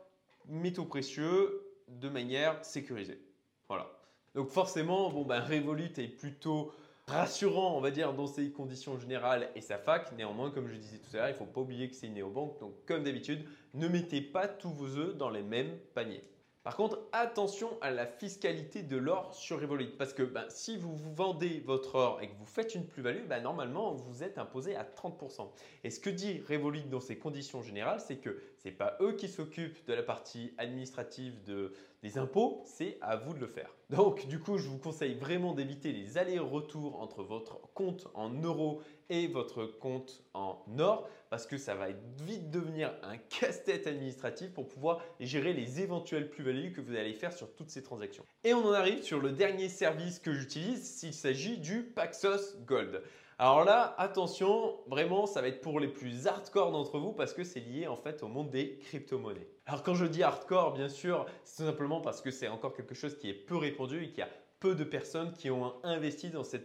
métaux 0.48 0.84
précieux 0.84 1.62
de 1.88 2.08
manière 2.08 2.64
sécurisée. 2.64 3.20
Voilà. 3.68 3.90
Donc, 4.34 4.50
forcément, 4.50 5.10
bon, 5.10 5.24
bah, 5.24 5.40
Revolut 5.40 5.92
est 5.96 6.08
plutôt 6.08 6.72
rassurant, 7.08 7.76
on 7.76 7.80
va 7.80 7.90
dire, 7.90 8.12
dans 8.12 8.26
ses 8.26 8.50
conditions 8.50 8.98
générales 8.98 9.50
et 9.54 9.60
sa 9.60 9.78
fac. 9.78 10.12
Néanmoins, 10.16 10.50
comme 10.50 10.68
je 10.68 10.74
disais 10.74 10.98
tout 10.98 11.16
à 11.16 11.18
l'heure, 11.18 11.28
il 11.28 11.32
ne 11.32 11.38
faut 11.38 11.44
pas 11.46 11.60
oublier 11.60 11.88
que 11.88 11.94
c'est 11.94 12.06
une 12.06 12.14
néobanque. 12.14 12.58
Donc, 12.60 12.74
comme 12.84 13.04
d'habitude, 13.04 13.44
ne 13.74 13.86
mettez 13.88 14.20
pas 14.20 14.48
tous 14.48 14.70
vos 14.70 14.96
œufs 14.96 15.16
dans 15.16 15.30
les 15.30 15.42
mêmes 15.42 15.78
paniers. 15.94 16.22
Par 16.66 16.76
contre, 16.76 16.98
attention 17.12 17.78
à 17.80 17.92
la 17.92 18.08
fiscalité 18.08 18.82
de 18.82 18.96
l'or 18.96 19.32
sur 19.32 19.60
Revolut 19.60 19.92
parce 19.96 20.12
que 20.12 20.24
ben, 20.24 20.46
si 20.48 20.76
vous, 20.76 20.96
vendez 21.14 21.60
votre 21.64 21.94
or 21.94 22.20
et 22.20 22.28
que 22.28 22.34
vous 22.34 22.44
faites 22.44 22.74
une 22.74 22.84
plus-value, 22.84 23.24
ben, 23.28 23.40
normalement 23.40 23.92
vous 23.92 24.24
êtes 24.24 24.36
imposé 24.36 24.74
à 24.74 24.82
30%. 24.82 25.48
Et 25.84 25.90
ce 25.90 26.00
que 26.00 26.10
dit 26.10 26.42
Revolut 26.48 26.82
dans 26.82 26.98
ses 26.98 27.18
conditions 27.18 27.62
générales, 27.62 28.00
c'est 28.00 28.16
que 28.16 28.42
ce 28.70 28.76
pas 28.76 28.96
eux 29.00 29.12
qui 29.12 29.28
s'occupent 29.28 29.86
de 29.86 29.94
la 29.94 30.02
partie 30.02 30.52
administrative 30.58 31.42
de, 31.44 31.72
des 32.02 32.18
impôts, 32.18 32.62
c'est 32.66 32.98
à 33.00 33.16
vous 33.16 33.34
de 33.34 33.38
le 33.38 33.46
faire. 33.46 33.70
Donc 33.90 34.26
du 34.28 34.38
coup, 34.40 34.58
je 34.58 34.68
vous 34.68 34.78
conseille 34.78 35.14
vraiment 35.14 35.54
d'éviter 35.54 35.92
les 35.92 36.18
allers-retours 36.18 37.00
entre 37.00 37.22
votre 37.22 37.60
compte 37.74 38.08
en 38.14 38.30
euros 38.30 38.82
et 39.08 39.28
votre 39.28 39.64
compte 39.64 40.22
en 40.34 40.64
or 40.78 41.08
parce 41.30 41.46
que 41.46 41.58
ça 41.58 41.74
va 41.74 41.88
vite 42.24 42.50
devenir 42.50 42.92
un 43.02 43.16
casse-tête 43.16 43.86
administratif 43.86 44.52
pour 44.52 44.68
pouvoir 44.68 45.00
gérer 45.20 45.52
les 45.52 45.80
éventuelles 45.80 46.28
plus-values 46.28 46.72
que 46.72 46.80
vous 46.80 46.96
allez 46.96 47.14
faire 47.14 47.32
sur 47.32 47.54
toutes 47.54 47.70
ces 47.70 47.82
transactions. 47.82 48.24
Et 48.44 48.54
on 48.54 48.64
en 48.64 48.72
arrive 48.72 49.02
sur 49.02 49.20
le 49.20 49.32
dernier 49.32 49.68
service 49.68 50.18
que 50.18 50.32
j'utilise, 50.32 50.82
s'il 50.82 51.14
s'agit 51.14 51.58
du 51.58 51.82
Paxos 51.82 52.56
Gold. 52.66 53.02
Alors 53.38 53.64
là, 53.64 53.94
attention, 53.98 54.80
vraiment, 54.86 55.26
ça 55.26 55.42
va 55.42 55.48
être 55.48 55.60
pour 55.60 55.78
les 55.78 55.88
plus 55.88 56.26
hardcore 56.26 56.72
d'entre 56.72 56.98
vous 56.98 57.12
parce 57.12 57.34
que 57.34 57.44
c'est 57.44 57.60
lié 57.60 57.86
en 57.86 57.96
fait 57.96 58.22
au 58.22 58.28
monde 58.28 58.48
des 58.48 58.78
crypto-monnaies. 58.78 59.46
Alors 59.66 59.82
quand 59.82 59.94
je 59.94 60.06
dis 60.06 60.22
hardcore, 60.22 60.72
bien 60.72 60.88
sûr, 60.88 61.26
c'est 61.44 61.62
tout 61.62 61.68
simplement 61.68 62.00
parce 62.00 62.22
que 62.22 62.30
c'est 62.30 62.48
encore 62.48 62.72
quelque 62.72 62.94
chose 62.94 63.18
qui 63.18 63.28
est 63.28 63.34
peu 63.34 63.56
répandu 63.56 64.04
et 64.04 64.08
qu'il 64.08 64.20
y 64.20 64.22
a 64.22 64.30
peu 64.58 64.74
de 64.74 64.84
personnes 64.84 65.34
qui 65.34 65.50
ont 65.50 65.74
investi 65.84 66.30
dans 66.30 66.44
ce 66.44 66.56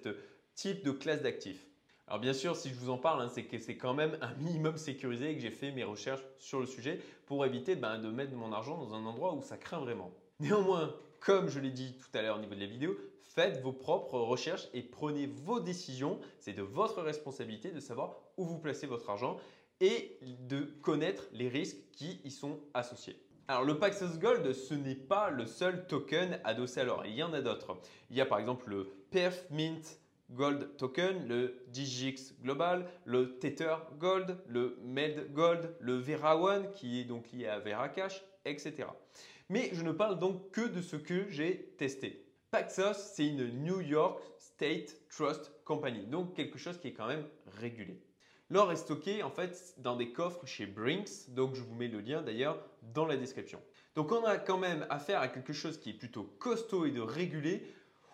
type 0.55 0.85
de 0.85 0.91
classe 0.91 1.21
d'actifs. 1.21 1.67
Alors 2.07 2.21
bien 2.21 2.33
sûr, 2.33 2.55
si 2.55 2.69
je 2.69 2.75
vous 2.75 2.89
en 2.89 2.97
parle, 2.97 3.21
hein, 3.21 3.29
c'est 3.29 3.43
que 3.43 3.59
c'est 3.59 3.75
quand 3.75 3.93
même 3.93 4.17
un 4.21 4.33
minimum 4.35 4.77
sécurisé 4.77 5.31
et 5.31 5.35
que 5.35 5.41
j'ai 5.41 5.51
fait 5.51 5.71
mes 5.71 5.83
recherches 5.83 6.23
sur 6.39 6.61
le 6.61 6.65
sujet 6.65 7.01
pour 7.25 7.45
éviter 7.45 7.75
ben, 7.75 7.99
de 7.99 8.09
mettre 8.09 8.33
mon 8.33 8.53
argent 8.53 8.77
dans 8.77 8.93
un 8.93 9.05
endroit 9.05 9.33
où 9.33 9.41
ça 9.41 9.57
craint 9.57 9.79
vraiment. 9.79 10.11
Néanmoins, 10.41 10.95
comme 11.19 11.49
je 11.49 11.59
l'ai 11.59 11.69
dit 11.69 11.95
tout 11.99 12.17
à 12.17 12.23
l'heure 12.23 12.37
au 12.37 12.39
niveau 12.39 12.55
de 12.55 12.59
la 12.59 12.65
vidéo, 12.65 12.97
faites 13.21 13.61
vos 13.61 13.73
propres 13.73 14.17
recherches 14.17 14.67
et 14.73 14.81
prenez 14.81 15.27
vos 15.27 15.59
décisions. 15.59 16.19
C'est 16.39 16.53
de 16.53 16.63
votre 16.63 17.03
responsabilité 17.03 17.69
de 17.69 17.79
savoir 17.79 18.15
où 18.37 18.45
vous 18.45 18.57
placez 18.57 18.87
votre 18.87 19.11
argent 19.11 19.37
et 19.81 20.17
de 20.49 20.61
connaître 20.81 21.25
les 21.31 21.47
risques 21.47 21.77
qui 21.91 22.19
y 22.23 22.31
sont 22.31 22.59
associés. 22.73 23.21
Alors 23.47 23.63
le 23.63 23.77
Paxos 23.77 24.17
Gold, 24.17 24.51
ce 24.53 24.73
n'est 24.73 24.95
pas 24.95 25.29
le 25.29 25.45
seul 25.45 25.85
token 25.85 26.39
adossé 26.43 26.79
à 26.79 26.85
l'or. 26.85 27.05
Il 27.05 27.13
y 27.13 27.21
en 27.21 27.33
a 27.33 27.41
d'autres. 27.41 27.79
Il 28.09 28.17
y 28.17 28.21
a 28.21 28.25
par 28.25 28.39
exemple 28.39 28.67
le 28.67 28.87
PF 29.11 29.45
Mint 29.51 29.99
Gold 30.31 30.75
Token, 30.77 31.27
le 31.27 31.63
DGX 31.71 32.33
Global, 32.41 32.87
le 33.05 33.37
Tether 33.37 33.75
Gold, 33.99 34.39
le 34.47 34.79
Med 34.81 35.33
Gold, 35.33 35.75
le 35.79 35.97
Vera 35.97 36.35
One 36.35 36.71
qui 36.71 36.99
est 36.99 37.03
donc 37.03 37.31
lié 37.31 37.45
à 37.45 37.59
Vera 37.59 37.89
Cash, 37.89 38.23
etc. 38.43 38.87
Mais 39.51 39.69
je 39.73 39.83
ne 39.83 39.91
parle 39.91 40.17
donc 40.17 40.51
que 40.51 40.61
de 40.61 40.81
ce 40.81 40.95
que 40.95 41.29
j'ai 41.29 41.73
testé. 41.77 42.25
Paxos, 42.51 42.93
c'est 42.93 43.27
une 43.27 43.49
New 43.65 43.81
York 43.81 44.23
State 44.37 44.95
Trust 45.09 45.51
Company, 45.65 46.05
donc 46.05 46.33
quelque 46.33 46.57
chose 46.57 46.79
qui 46.79 46.87
est 46.87 46.93
quand 46.93 47.07
même 47.07 47.27
régulé. 47.59 48.01
L'or 48.49 48.71
est 48.71 48.77
stocké 48.77 49.23
en 49.23 49.29
fait 49.29 49.75
dans 49.79 49.97
des 49.97 50.13
coffres 50.13 50.45
chez 50.45 50.65
Brinks, 50.65 51.33
donc 51.35 51.55
je 51.55 51.63
vous 51.63 51.75
mets 51.75 51.89
le 51.89 51.99
lien 51.99 52.21
d'ailleurs 52.21 52.65
dans 52.93 53.05
la 53.05 53.17
description. 53.17 53.59
Donc 53.93 54.13
on 54.13 54.23
a 54.23 54.37
quand 54.37 54.57
même 54.57 54.87
affaire 54.89 55.19
à 55.19 55.27
quelque 55.27 55.51
chose 55.51 55.77
qui 55.77 55.89
est 55.89 55.99
plutôt 55.99 56.23
costaud 56.39 56.85
et 56.85 56.91
de 56.91 57.01
régulé, 57.01 57.61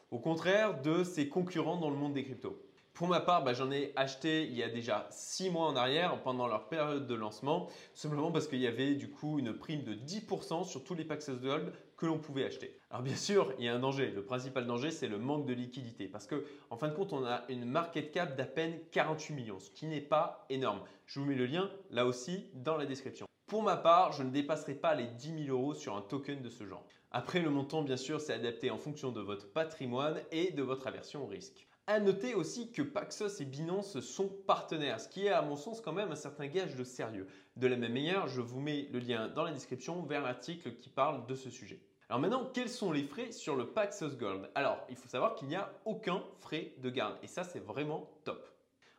au 0.10 0.18
contraire 0.18 0.82
de 0.82 1.04
ses 1.04 1.30
concurrents 1.30 1.78
dans 1.78 1.92
le 1.92 1.98
monde 1.98 2.16
des 2.16 2.24
cryptos. 2.24 2.60
Pour 2.98 3.08
ma 3.08 3.20
part, 3.20 3.44
bah, 3.44 3.54
j'en 3.54 3.70
ai 3.70 3.94
acheté 3.96 4.46
il 4.46 4.58
y 4.58 4.64
a 4.64 4.70
déjà 4.70 5.06
6 5.12 5.52
mois 5.52 5.68
en 5.68 5.76
arrière 5.76 6.20
pendant 6.24 6.48
leur 6.48 6.68
période 6.68 7.06
de 7.06 7.14
lancement, 7.14 7.70
simplement 7.94 8.32
parce 8.32 8.48
qu'il 8.48 8.58
y 8.58 8.66
avait 8.66 8.96
du 8.96 9.08
coup 9.08 9.38
une 9.38 9.54
prime 9.54 9.84
de 9.84 9.94
10% 9.94 10.64
sur 10.64 10.84
tous 10.84 10.96
les 10.96 11.06
Paxos 11.06 11.36
Gold 11.36 11.72
que 11.96 12.08
l'on 12.08 12.18
pouvait 12.18 12.44
acheter. 12.44 12.76
Alors 12.90 13.04
bien 13.04 13.16
sûr, 13.16 13.54
il 13.60 13.66
y 13.66 13.68
a 13.68 13.76
un 13.76 13.78
danger. 13.78 14.10
Le 14.10 14.24
principal 14.24 14.66
danger, 14.66 14.90
c'est 14.90 15.08
le 15.08 15.20
manque 15.20 15.46
de 15.46 15.54
liquidité 15.54 16.08
parce 16.08 16.26
que 16.26 16.44
en 16.72 16.78
fin 16.78 16.88
de 16.88 16.96
compte, 16.96 17.14
on 17.14 17.24
a 17.24 17.44
une 17.50 17.66
market 17.66 18.10
cap 18.10 18.36
d'à 18.36 18.46
peine 18.46 18.80
48 18.92 19.36
millions, 19.36 19.60
ce 19.60 19.70
qui 19.70 19.86
n'est 19.86 20.02
pas 20.02 20.48
énorme. 20.50 20.80
Je 21.06 21.20
vous 21.20 21.28
mets 21.28 21.36
le 21.36 21.46
lien 21.46 21.70
là 21.92 22.08
aussi 22.08 22.50
dans 22.56 22.78
la 22.78 22.88
description. 22.88 23.28
Pour 23.46 23.62
ma 23.62 23.78
part, 23.78 24.14
je 24.14 24.24
ne 24.24 24.32
dépasserai 24.32 24.74
pas 24.74 24.96
les 24.96 25.06
10 25.06 25.46
000 25.46 25.56
euros 25.56 25.76
sur 25.76 25.96
un 25.96 26.02
token 26.02 26.42
de 26.42 26.50
ce 26.50 26.66
genre. 26.66 26.84
Après, 27.12 27.42
le 27.42 27.52
montant, 27.52 27.84
bien 27.84 27.96
sûr, 27.96 28.20
c'est 28.20 28.34
adapté 28.34 28.72
en 28.72 28.80
fonction 28.80 29.12
de 29.12 29.22
votre 29.22 29.54
patrimoine 29.54 30.20
et 30.32 30.52
de 30.52 30.64
votre 30.64 30.88
aversion 30.88 31.24
au 31.24 31.28
risque. 31.28 31.68
À 31.90 32.02
noter 32.02 32.36
aussi 32.36 32.70
que 32.70 32.82
Paxos 32.82 33.40
et 33.40 33.46
Binance 33.46 34.02
sont 34.02 34.28
partenaires, 34.28 35.00
ce 35.00 35.08
qui 35.08 35.26
est 35.26 35.32
à 35.32 35.42
mon 35.42 35.56
sens 35.56 35.80
quand 35.80 35.94
même 35.94 36.12
un 36.12 36.18
certain 36.18 36.48
gage 36.48 36.76
de 36.76 36.84
sérieux. 36.84 37.28
De 37.56 37.66
la 37.66 37.78
même 37.78 37.94
manière, 37.94 38.28
je 38.28 38.42
vous 38.42 38.60
mets 38.60 38.90
le 38.92 39.00
lien 39.00 39.30
dans 39.30 39.44
la 39.44 39.54
description 39.54 40.02
vers 40.04 40.22
l'article 40.22 40.74
qui 40.74 40.90
parle 40.90 41.26
de 41.28 41.34
ce 41.34 41.50
sujet. 41.50 41.80
Alors 42.10 42.20
maintenant, 42.20 42.52
quels 42.54 42.68
sont 42.68 42.92
les 42.92 43.04
frais 43.04 43.32
sur 43.32 43.56
le 43.56 43.68
Paxos 43.68 44.18
Gold? 44.18 44.50
Alors, 44.54 44.86
il 44.90 44.98
faut 44.98 45.08
savoir 45.08 45.36
qu'il 45.36 45.48
n'y 45.48 45.56
a 45.56 45.72
aucun 45.86 46.22
frais 46.40 46.74
de 46.80 46.90
garde 46.90 47.16
et 47.24 47.28
ça, 47.28 47.46
c'est 47.46 47.64
vraiment 47.64 48.10
top. 48.26 48.46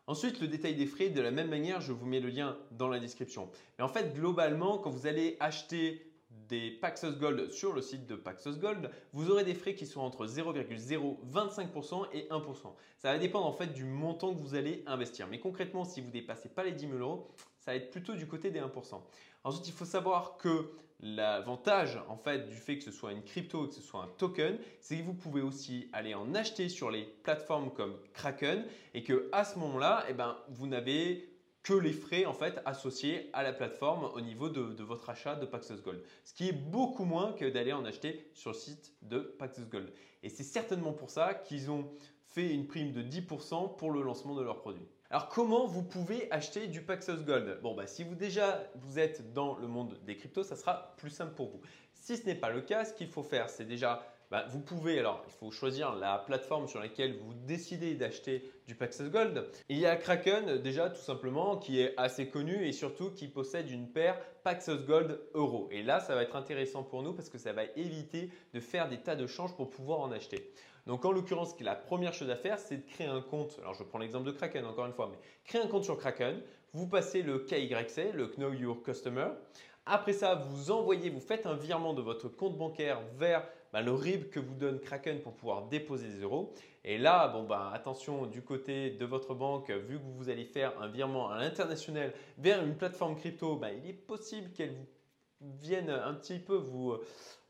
Ensuite, 0.06 0.40
le 0.40 0.48
détail 0.48 0.74
des 0.74 0.86
frais, 0.86 1.10
de 1.10 1.20
la 1.20 1.30
même 1.30 1.50
manière, 1.50 1.82
je 1.82 1.92
vous 1.92 2.06
mets 2.06 2.20
le 2.20 2.30
lien 2.30 2.56
dans 2.70 2.88
la 2.88 3.00
description. 3.00 3.50
Mais 3.78 3.84
en 3.84 3.88
fait, 3.88 4.14
globalement, 4.14 4.78
quand 4.78 4.88
vous 4.88 5.06
allez 5.06 5.36
acheter 5.40 6.10
des 6.48 6.70
Paxos 6.70 7.12
Gold 7.12 7.50
sur 7.50 7.72
le 7.72 7.82
site 7.82 8.06
de 8.06 8.16
Paxos 8.16 8.58
Gold, 8.58 8.90
vous 9.12 9.30
aurez 9.30 9.44
des 9.44 9.54
frais 9.54 9.74
qui 9.74 9.86
sont 9.86 10.00
entre 10.00 10.26
0,025% 10.26 12.06
et 12.12 12.26
1%. 12.30 12.74
Ça 12.98 13.12
va 13.12 13.18
dépendre 13.18 13.46
en 13.46 13.52
fait 13.52 13.72
du 13.72 13.84
montant 13.84 14.34
que 14.34 14.40
vous 14.40 14.54
allez 14.54 14.82
investir. 14.86 15.26
Mais 15.28 15.38
concrètement, 15.38 15.84
si 15.84 16.00
vous 16.00 16.10
dépassez 16.10 16.48
pas 16.48 16.64
les 16.64 16.72
10 16.72 16.88
000 16.88 16.98
euros, 16.98 17.28
ça 17.60 17.72
va 17.72 17.76
être 17.76 17.90
plutôt 17.90 18.14
du 18.14 18.26
côté 18.26 18.50
des 18.50 18.60
1%. 18.60 19.00
Ensuite, 19.44 19.68
il 19.68 19.72
faut 19.72 19.84
savoir 19.84 20.36
que 20.38 20.70
l'avantage 21.00 22.00
en 22.08 22.16
fait 22.16 22.48
du 22.48 22.56
fait 22.56 22.78
que 22.78 22.84
ce 22.84 22.90
soit 22.90 23.12
une 23.12 23.22
crypto 23.22 23.66
et 23.66 23.68
que 23.68 23.74
ce 23.74 23.82
soit 23.82 24.02
un 24.02 24.08
token, 24.18 24.58
c'est 24.80 24.98
que 24.98 25.02
vous 25.04 25.14
pouvez 25.14 25.42
aussi 25.42 25.88
aller 25.92 26.14
en 26.14 26.34
acheter 26.34 26.68
sur 26.68 26.90
les 26.90 27.04
plateformes 27.04 27.70
comme 27.72 27.96
Kraken 28.14 28.64
et 28.94 29.04
que 29.04 29.28
à 29.32 29.44
ce 29.44 29.58
moment-là, 29.58 30.04
eh 30.08 30.12
ben, 30.12 30.36
vous 30.48 30.66
n'avez 30.66 31.37
les 31.74 31.92
frais 31.92 32.24
en 32.24 32.32
fait 32.32 32.60
associés 32.64 33.30
à 33.32 33.42
la 33.42 33.52
plateforme 33.52 34.10
au 34.14 34.20
niveau 34.20 34.48
de, 34.48 34.82
votre 34.82 35.10
achat 35.10 35.34
de 35.36 35.46
Paxos 35.46 35.82
Gold. 35.82 36.02
Ce 36.24 36.32
qui 36.32 36.48
est 36.48 36.52
beaucoup 36.52 37.04
moins 37.04 37.32
que 37.32 37.44
d'aller 37.44 37.72
en 37.72 37.84
acheter 37.84 38.30
sur 38.34 38.50
le 38.50 38.56
site 38.56 38.94
de 39.02 39.18
Paxos 39.18 39.66
Gold. 39.70 39.92
Et 40.22 40.28
c'est 40.28 40.42
certainement 40.42 40.92
pour 40.92 41.10
ça 41.10 41.34
qu'ils 41.34 41.70
ont 41.70 41.90
fait 42.26 42.52
une 42.52 42.66
prime 42.66 42.92
de 42.92 43.02
10% 43.02 43.76
pour 43.76 43.90
le 43.90 44.02
lancement 44.02 44.34
de 44.34 44.42
leurs 44.42 44.58
produits. 44.58 44.88
Alors 45.10 45.28
comment 45.28 45.66
vous 45.66 45.82
pouvez 45.82 46.30
acheter 46.30 46.66
du 46.66 46.82
Paxos 46.82 47.24
Gold? 47.24 47.60
Bon 47.62 47.74
bah 47.74 47.86
si 47.86 48.04
vous 48.04 48.14
déjà 48.14 48.62
vous 48.74 48.98
êtes 48.98 49.32
dans 49.32 49.56
le 49.56 49.66
monde 49.66 49.98
des 50.04 50.16
cryptos, 50.16 50.42
ça 50.42 50.56
sera 50.56 50.94
plus 50.98 51.10
simple 51.10 51.34
pour 51.34 51.48
vous. 51.48 51.60
Si 51.94 52.16
ce 52.16 52.26
n'est 52.26 52.34
pas 52.34 52.50
le 52.50 52.60
cas, 52.60 52.84
ce 52.84 52.92
qu'il 52.92 53.08
faut 53.08 53.22
faire, 53.22 53.48
c'est 53.48 53.64
déjà 53.64 54.02
bah, 54.30 54.44
vous 54.50 54.60
pouvez, 54.60 54.98
alors 54.98 55.24
il 55.26 55.32
faut 55.32 55.50
choisir 55.50 55.94
la 55.94 56.18
plateforme 56.18 56.68
sur 56.68 56.80
laquelle 56.80 57.16
vous 57.16 57.32
décidez 57.32 57.94
d'acheter 57.94 58.52
du 58.66 58.74
Paxos 58.74 59.08
Gold. 59.08 59.48
Il 59.70 59.78
y 59.78 59.86
a 59.86 59.96
Kraken 59.96 60.58
déjà 60.58 60.90
tout 60.90 61.00
simplement 61.00 61.56
qui 61.56 61.80
est 61.80 61.94
assez 61.96 62.28
connu 62.28 62.66
et 62.66 62.72
surtout 62.72 63.10
qui 63.10 63.26
possède 63.26 63.70
une 63.70 63.90
paire 63.90 64.20
Paxos 64.44 64.84
Gold 64.86 65.18
Euro. 65.32 65.68
Et 65.70 65.82
là, 65.82 66.00
ça 66.00 66.14
va 66.14 66.22
être 66.22 66.36
intéressant 66.36 66.82
pour 66.82 67.02
nous 67.02 67.14
parce 67.14 67.30
que 67.30 67.38
ça 67.38 67.54
va 67.54 67.62
éviter 67.76 68.30
de 68.52 68.60
faire 68.60 68.90
des 68.90 68.98
tas 68.98 69.16
de 69.16 69.26
changes 69.26 69.56
pour 69.56 69.70
pouvoir 69.70 70.00
en 70.00 70.12
acheter. 70.12 70.52
Donc 70.86 71.06
en 71.06 71.12
l'occurrence, 71.12 71.58
la 71.60 71.74
première 71.74 72.12
chose 72.12 72.28
à 72.28 72.36
faire, 72.36 72.58
c'est 72.58 72.76
de 72.76 72.86
créer 72.86 73.06
un 73.06 73.22
compte. 73.22 73.58
Alors 73.60 73.72
je 73.72 73.82
prends 73.82 73.98
l'exemple 73.98 74.26
de 74.26 74.32
Kraken 74.32 74.66
encore 74.66 74.84
une 74.84 74.92
fois, 74.92 75.08
mais 75.10 75.18
créer 75.44 75.62
un 75.62 75.68
compte 75.68 75.84
sur 75.84 75.96
Kraken. 75.96 76.42
Vous 76.72 76.86
passez 76.86 77.22
le 77.22 77.38
KYC, 77.38 78.12
le 78.12 78.26
Know 78.36 78.52
Your 78.52 78.82
Customer. 78.82 79.28
Après 79.86 80.12
ça, 80.12 80.34
vous 80.34 80.70
envoyez, 80.70 81.08
vous 81.08 81.20
faites 81.20 81.46
un 81.46 81.56
virement 81.56 81.94
de 81.94 82.02
votre 82.02 82.28
compte 82.28 82.58
bancaire 82.58 83.00
vers 83.16 83.48
bah, 83.72 83.82
le 83.82 83.92
RIB 83.92 84.30
que 84.30 84.40
vous 84.40 84.54
donne 84.54 84.80
Kraken 84.80 85.20
pour 85.20 85.34
pouvoir 85.34 85.68
déposer 85.68 86.08
des 86.08 86.20
euros. 86.22 86.54
Et 86.84 86.98
là, 86.98 87.28
bon, 87.28 87.44
bah, 87.44 87.70
attention 87.74 88.26
du 88.26 88.42
côté 88.42 88.90
de 88.90 89.04
votre 89.04 89.34
banque, 89.34 89.70
vu 89.70 89.98
que 89.98 90.04
vous 90.16 90.30
allez 90.30 90.44
faire 90.44 90.80
un 90.80 90.88
virement 90.88 91.30
à 91.30 91.38
l'international 91.38 92.12
vers 92.38 92.64
une 92.64 92.76
plateforme 92.76 93.16
crypto, 93.16 93.56
bah, 93.56 93.72
il 93.72 93.88
est 93.88 93.92
possible 93.92 94.50
qu'elle 94.52 94.74
vienne 95.40 95.90
un 95.90 96.14
petit 96.14 96.38
peu 96.38 96.56
vous, 96.56 96.96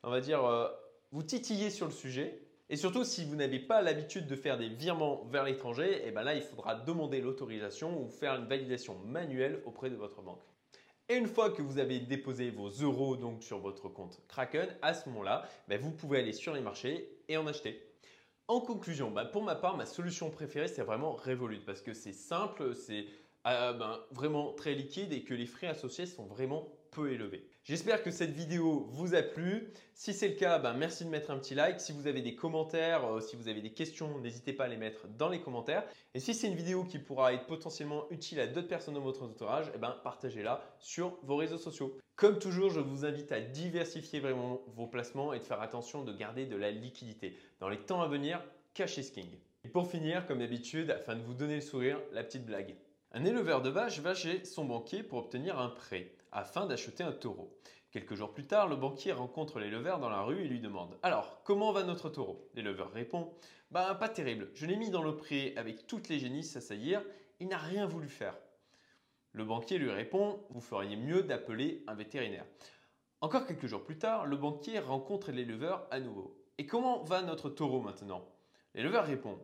on 0.02 0.10
va 0.10 0.20
dire, 0.20 0.44
euh, 0.44 0.68
vous 1.12 1.22
titiller 1.22 1.70
sur 1.70 1.86
le 1.86 1.92
sujet. 1.92 2.42
Et 2.70 2.76
surtout, 2.76 3.04
si 3.04 3.24
vous 3.24 3.34
n'avez 3.34 3.58
pas 3.58 3.80
l'habitude 3.80 4.26
de 4.26 4.36
faire 4.36 4.58
des 4.58 4.68
virements 4.68 5.24
vers 5.30 5.44
l'étranger, 5.44 5.90
et 5.90 6.08
eh 6.08 6.10
ben 6.10 6.22
là, 6.22 6.34
il 6.34 6.42
faudra 6.42 6.74
demander 6.74 7.20
l'autorisation 7.20 8.02
ou 8.02 8.08
faire 8.08 8.34
une 8.34 8.46
validation 8.46 8.98
manuelle 9.06 9.62
auprès 9.64 9.88
de 9.88 9.96
votre 9.96 10.20
banque. 10.20 10.42
Et 11.10 11.16
une 11.16 11.26
fois 11.26 11.48
que 11.48 11.62
vous 11.62 11.78
avez 11.78 12.00
déposé 12.00 12.50
vos 12.50 12.68
euros 12.68 13.16
donc 13.16 13.42
sur 13.42 13.58
votre 13.60 13.88
compte 13.88 14.20
Kraken, 14.28 14.68
à 14.82 14.92
ce 14.92 15.08
moment-là, 15.08 15.48
ben, 15.66 15.80
vous 15.80 15.90
pouvez 15.90 16.18
aller 16.18 16.34
sur 16.34 16.52
les 16.52 16.60
marchés 16.60 17.08
et 17.28 17.38
en 17.38 17.46
acheter. 17.46 17.82
En 18.46 18.60
conclusion, 18.60 19.10
ben, 19.10 19.24
pour 19.24 19.42
ma 19.42 19.54
part, 19.54 19.78
ma 19.78 19.86
solution 19.86 20.28
préférée, 20.28 20.68
c'est 20.68 20.82
vraiment 20.82 21.12
Revolut 21.12 21.60
parce 21.64 21.80
que 21.80 21.94
c'est 21.94 22.12
simple, 22.12 22.74
c'est 22.74 23.06
euh, 23.46 23.72
ben, 23.72 23.98
vraiment 24.10 24.52
très 24.52 24.74
liquide 24.74 25.14
et 25.14 25.22
que 25.22 25.32
les 25.32 25.46
frais 25.46 25.68
associés 25.68 26.04
sont 26.04 26.26
vraiment 26.26 26.68
peu 26.90 27.10
élevé. 27.10 27.48
J'espère 27.68 28.02
que 28.02 28.10
cette 28.10 28.30
vidéo 28.30 28.86
vous 28.88 29.14
a 29.14 29.20
plu. 29.20 29.74
Si 29.92 30.14
c'est 30.14 30.28
le 30.28 30.36
cas, 30.36 30.58
ben 30.58 30.72
merci 30.72 31.04
de 31.04 31.10
mettre 31.10 31.30
un 31.30 31.36
petit 31.36 31.54
like. 31.54 31.82
Si 31.82 31.92
vous 31.92 32.06
avez 32.06 32.22
des 32.22 32.34
commentaires, 32.34 33.04
euh, 33.04 33.20
si 33.20 33.36
vous 33.36 33.46
avez 33.46 33.60
des 33.60 33.74
questions, 33.74 34.18
n'hésitez 34.20 34.54
pas 34.54 34.64
à 34.64 34.68
les 34.68 34.78
mettre 34.78 35.06
dans 35.06 35.28
les 35.28 35.42
commentaires. 35.42 35.84
Et 36.14 36.18
si 36.18 36.32
c'est 36.32 36.46
une 36.46 36.54
vidéo 36.54 36.84
qui 36.84 36.98
pourra 36.98 37.34
être 37.34 37.44
potentiellement 37.44 38.06
utile 38.08 38.40
à 38.40 38.46
d'autres 38.46 38.68
personnes 38.68 38.94
dans 38.94 39.02
votre 39.02 39.22
entourage, 39.22 39.70
eh 39.74 39.78
ben, 39.78 39.94
partagez-la 40.02 40.62
sur 40.78 41.18
vos 41.24 41.36
réseaux 41.36 41.58
sociaux. 41.58 41.94
Comme 42.16 42.38
toujours, 42.38 42.70
je 42.70 42.80
vous 42.80 43.04
invite 43.04 43.32
à 43.32 43.42
diversifier 43.42 44.20
vraiment 44.20 44.62
vos 44.68 44.86
placements 44.86 45.34
et 45.34 45.38
de 45.38 45.44
faire 45.44 45.60
attention 45.60 46.04
de 46.04 46.14
garder 46.14 46.46
de 46.46 46.56
la 46.56 46.70
liquidité. 46.70 47.36
Dans 47.60 47.68
les 47.68 47.76
temps 47.76 48.00
à 48.00 48.08
venir, 48.08 48.42
cash 48.72 48.96
is 48.96 49.12
king. 49.12 49.28
Et 49.64 49.68
pour 49.68 49.90
finir, 49.90 50.26
comme 50.26 50.38
d'habitude, 50.38 50.90
afin 50.90 51.16
de 51.16 51.22
vous 51.22 51.34
donner 51.34 51.56
le 51.56 51.60
sourire, 51.60 52.00
la 52.12 52.24
petite 52.24 52.46
blague. 52.46 52.76
Un 53.12 53.26
éleveur 53.26 53.60
de 53.60 53.68
vaches 53.68 54.00
va 54.00 54.14
chez 54.14 54.46
son 54.46 54.64
banquier 54.64 55.02
pour 55.02 55.18
obtenir 55.18 55.58
un 55.58 55.68
prêt 55.68 56.14
afin 56.32 56.66
d'acheter 56.66 57.02
un 57.02 57.12
taureau. 57.12 57.58
Quelques 57.90 58.14
jours 58.14 58.34
plus 58.34 58.46
tard, 58.46 58.68
le 58.68 58.76
banquier 58.76 59.12
rencontre 59.12 59.58
l'éleveur 59.58 59.98
dans 59.98 60.10
la 60.10 60.20
rue 60.20 60.42
et 60.42 60.48
lui 60.48 60.60
demande 60.60 60.98
Alors, 61.02 61.40
comment 61.44 61.72
va 61.72 61.84
notre 61.84 62.10
taureau? 62.10 62.50
L'éleveur 62.54 62.92
répond 62.92 63.32
Bah, 63.70 63.94
pas 63.94 64.10
terrible. 64.10 64.50
Je 64.54 64.66
l'ai 64.66 64.76
mis 64.76 64.90
dans 64.90 65.02
le 65.02 65.16
pré 65.16 65.54
avec 65.56 65.86
toutes 65.86 66.08
les 66.08 66.18
génisses 66.18 66.54
à 66.56 66.60
saillir. 66.60 67.02
Il 67.40 67.48
n'a 67.48 67.56
rien 67.56 67.86
voulu 67.86 68.08
faire. 68.08 68.36
Le 69.32 69.44
banquier 69.44 69.78
lui 69.78 69.90
répond 69.90 70.44
Vous 70.50 70.60
feriez 70.60 70.96
mieux 70.96 71.22
d'appeler 71.22 71.82
un 71.86 71.94
vétérinaire. 71.94 72.44
Encore 73.22 73.46
quelques 73.46 73.66
jours 73.66 73.84
plus 73.84 73.98
tard, 73.98 74.26
le 74.26 74.36
banquier 74.36 74.78
rencontre 74.80 75.32
l'éleveur 75.32 75.86
à 75.90 75.98
nouveau. 75.98 76.38
Et 76.58 76.66
comment 76.66 77.02
va 77.04 77.22
notre 77.22 77.48
taureau 77.48 77.80
maintenant? 77.80 78.28
L'éleveur 78.74 79.06
répond 79.06 79.38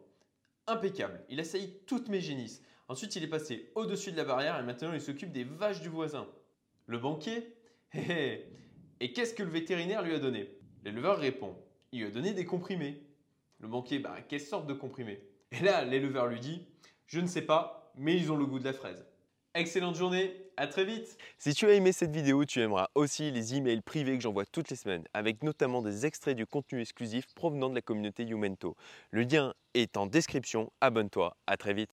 Impeccable. 0.67 1.25
Il 1.29 1.41
a 1.41 1.45
toutes 1.87 2.09
mes 2.09 2.21
génisses. 2.21 2.63
Ensuite, 2.89 3.17
il 3.17 3.25
est 3.25 3.29
passé 3.29 3.73
au-dessus 3.75 4.13
de 4.13 4.17
la 4.17 4.25
barrière 4.25 4.59
et 4.59 4.63
maintenant 4.63 4.93
il 4.93 5.01
s'occupe 5.01 5.33
des 5.33 5.45
vaches 5.45 5.81
du 5.81 5.89
voisin. 5.89 6.29
Le 6.87 6.99
banquier? 6.99 7.55
Et 9.01 9.13
qu'est-ce 9.13 9.35
que 9.35 9.43
le 9.43 9.51
vétérinaire 9.51 10.03
lui 10.03 10.15
a 10.15 10.19
donné? 10.19 10.49
L'éleveur 10.85 11.19
répond. 11.19 11.57
Il 11.93 12.01
lui 12.01 12.07
a 12.07 12.11
donné 12.11 12.33
des 12.33 12.45
comprimés. 12.45 13.03
Le 13.59 13.69
banquier 13.69 13.99
Bah, 13.99 14.17
quelle 14.29 14.41
sorte 14.41 14.67
de 14.67 14.75
comprimés? 14.75 15.21
Et 15.53 15.61
là, 15.61 15.85
l'éleveur 15.85 16.27
lui 16.27 16.41
dit 16.41 16.67
Je 17.07 17.21
ne 17.21 17.27
sais 17.27 17.43
pas, 17.43 17.93
mais 17.97 18.17
ils 18.17 18.31
ont 18.31 18.37
le 18.37 18.47
goût 18.47 18.59
de 18.59 18.65
la 18.65 18.73
fraise. 18.73 19.07
Excellente 19.55 19.95
journée, 19.95 20.35
à 20.57 20.67
très 20.67 20.85
vite. 20.85 21.17
Si 21.39 21.55
tu 21.55 21.67
as 21.67 21.75
aimé 21.75 21.93
cette 21.93 22.11
vidéo, 22.11 22.45
tu 22.45 22.61
aimeras 22.61 22.89
aussi 22.95 23.31
les 23.31 23.55
emails 23.55 23.83
privés 23.83 24.17
que 24.17 24.23
j'envoie 24.23 24.47
toutes 24.47 24.71
les 24.71 24.77
semaines, 24.77 25.05
avec 25.15 25.45
notamment 25.45 25.81
des 25.81 26.07
extraits 26.07 26.37
du 26.37 26.45
contenu 26.45 26.81
exclusif 26.81 27.27
provenant 27.35 27.71
de 27.71 27.75
la 27.77 27.83
communauté 27.83 28.25
Youmento. 28.25 28.77
Le 29.11 29.23
lien 29.23 29.55
est 29.75 29.97
en 29.97 30.07
description, 30.07 30.73
abonne-toi, 30.81 31.37
à 31.47 31.57
très 31.57 31.73
vite 31.73 31.83